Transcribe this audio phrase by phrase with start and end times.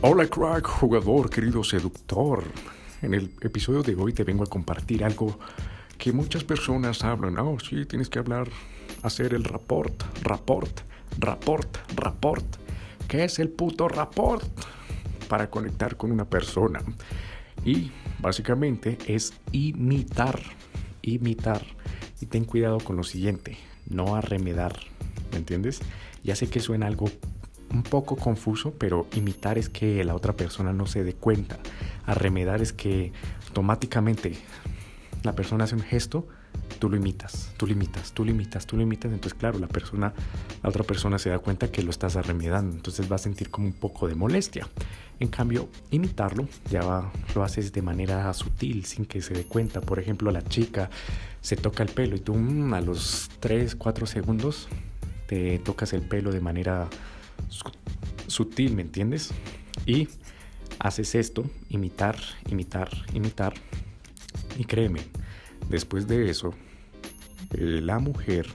[0.00, 2.44] Hola crack, jugador, querido seductor.
[3.02, 5.40] En el episodio de hoy te vengo a compartir algo
[5.98, 7.36] que muchas personas hablan.
[7.40, 8.48] Oh, sí, tienes que hablar,
[9.02, 10.70] hacer el rapport, rapport,
[11.18, 12.44] rapport, rapport.
[13.08, 14.46] ¿Qué es el puto rapport?
[15.28, 16.80] Para conectar con una persona.
[17.64, 17.90] Y
[18.20, 20.40] básicamente es imitar,
[21.02, 21.66] imitar.
[22.20, 23.56] Y ten cuidado con lo siguiente,
[23.90, 24.78] no arremedar,
[25.32, 25.80] ¿me entiendes?
[26.22, 27.10] Ya sé que suena algo
[27.72, 31.58] un poco confuso, pero imitar es que la otra persona no se dé cuenta.
[32.06, 33.12] Arremedar es que
[33.48, 34.34] automáticamente
[35.22, 36.26] la persona hace un gesto,
[36.78, 39.12] tú lo imitas, tú lo imitas, tú lo imitas, tú lo imitas.
[39.12, 40.12] Entonces, claro, la persona,
[40.62, 42.76] la otra persona se da cuenta que lo estás arremedando.
[42.76, 44.68] Entonces va a sentir como un poco de molestia.
[45.20, 49.80] En cambio, imitarlo ya lo haces de manera sutil, sin que se dé cuenta.
[49.80, 50.90] Por ejemplo, la chica
[51.40, 54.68] se toca el pelo y tú mm, a los 3, 4 segundos
[55.26, 56.88] te tocas el pelo de manera
[58.26, 59.30] sutil, ¿me entiendes?
[59.86, 60.08] Y
[60.78, 62.16] haces esto, imitar,
[62.48, 63.54] imitar, imitar.
[64.56, 65.00] Y créeme,
[65.68, 66.54] después de eso,
[67.50, 68.46] la mujer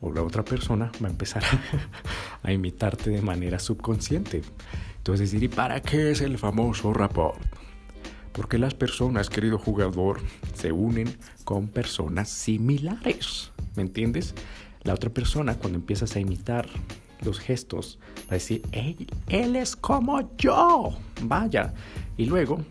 [0.00, 1.42] o la otra persona va a empezar
[2.42, 4.42] a, imitarte de manera subconsciente.
[4.98, 7.40] Entonces decir, ¿y para qué es el famoso rapport?
[8.32, 10.20] Porque las personas, querido jugador,
[10.54, 13.50] se unen con personas similares.
[13.74, 14.34] ¿Me entiendes?
[14.82, 16.68] La otra persona, cuando empiezas a imitar
[17.22, 18.62] los gestos, va a decir,
[19.28, 21.74] él es como yo, vaya.
[22.16, 22.64] Y luego,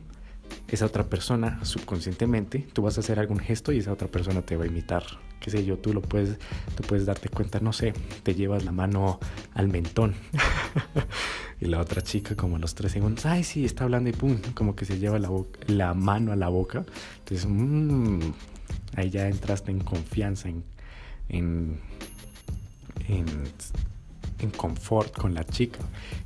[0.67, 4.57] esa otra persona, subconscientemente, tú vas a hacer algún gesto y esa otra persona te
[4.57, 5.03] va a imitar.
[5.39, 6.37] Qué sé yo, tú lo puedes,
[6.75, 9.19] tú puedes darte cuenta, no sé, te llevas la mano
[9.53, 10.15] al mentón.
[11.61, 14.37] y la otra chica, como a los tres segundos, ay, sí, está hablando y pum,
[14.53, 15.29] como que se lleva la,
[15.67, 16.85] la mano a la boca.
[17.19, 18.19] Entonces, mmm,
[18.95, 20.63] ahí ya entraste en confianza, en,
[21.29, 21.79] en,
[23.07, 23.25] en
[24.39, 25.79] en confort con la chica.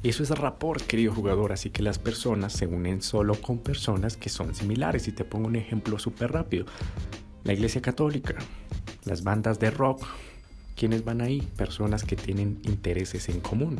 [0.03, 4.29] Eso es rapport, querido jugador, así que las personas se unen solo con personas que
[4.29, 5.07] son similares.
[5.07, 6.65] Y te pongo un ejemplo súper rápido.
[7.43, 8.35] La Iglesia Católica,
[9.05, 10.05] las bandas de rock,
[10.75, 11.41] ¿quiénes van ahí?
[11.55, 13.79] Personas que tienen intereses en común.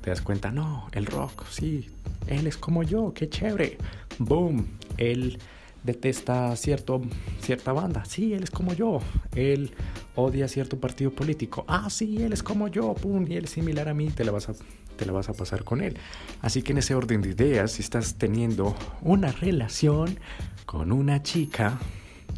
[0.00, 1.90] Te das cuenta, no, el rock, sí,
[2.26, 3.78] él es como yo, qué chévere.
[4.18, 5.38] Boom, él
[5.82, 7.02] detesta cierto,
[7.40, 8.04] cierta banda.
[8.04, 9.00] Sí, él es como yo.
[9.34, 9.72] Él
[10.16, 11.64] odia cierto partido político.
[11.68, 12.94] Ah, sí, él es como yo.
[12.94, 14.10] Pum, y él es similar a mí.
[14.10, 14.54] Te la vas a,
[14.96, 15.96] te la vas a pasar con él.
[16.42, 20.18] Así que en ese orden de ideas, si estás teniendo una relación
[20.66, 21.78] con una chica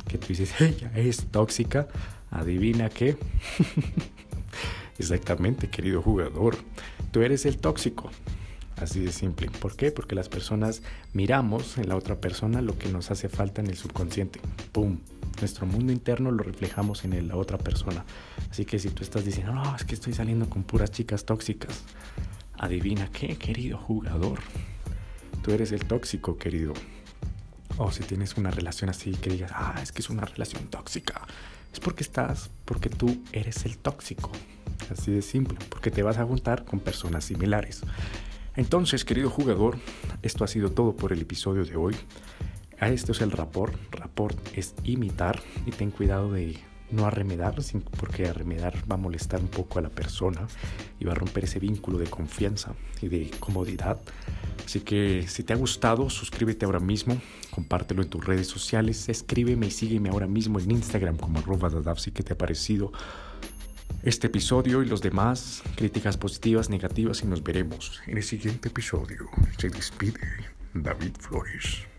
[0.09, 1.89] que tú dices, ella es tóxica,
[2.31, 3.17] adivina qué.
[4.99, 6.57] Exactamente, querido jugador.
[7.11, 8.11] Tú eres el tóxico.
[8.77, 9.51] Así de simple.
[9.51, 9.91] ¿Por qué?
[9.91, 10.83] Porque las personas
[11.15, 14.41] miramos en la otra persona lo que nos hace falta en el subconsciente.
[14.73, 14.99] ¡Pum!
[15.41, 18.05] Nuestro mundo interno lo reflejamos en la otra persona.
[18.51, 21.85] Así que si tú estás diciendo, es que estoy saliendo con puras chicas tóxicas,
[22.59, 24.41] adivina qué, querido jugador.
[25.43, 26.73] Tú eres el tóxico, querido.
[27.79, 31.23] O si tienes una relación así que digas, ah, es que es una relación tóxica.
[31.73, 34.31] Es porque estás, porque tú eres el tóxico.
[34.91, 37.83] Así de simple, porque te vas a juntar con personas similares.
[38.57, 39.79] Entonces, querido jugador,
[40.23, 41.95] esto ha sido todo por el episodio de hoy.
[42.81, 43.75] A esto es el rapport.
[43.93, 46.59] Rapport es imitar y ten cuidado de
[46.91, 47.57] no arremedar,
[47.99, 50.47] porque arremedar va a molestar un poco a la persona
[51.01, 53.99] y va a romper ese vínculo de confianza y de comodidad.
[54.65, 59.67] Así que si te ha gustado, suscríbete ahora mismo, compártelo en tus redes sociales, escríbeme
[59.67, 62.93] y sígueme ahora mismo en Instagram como arroba si que te ha parecido
[64.07, 69.29] este episodio y los demás, críticas positivas, negativas y nos veremos en el siguiente episodio.
[69.59, 70.21] Se despide
[70.75, 71.96] David Flores.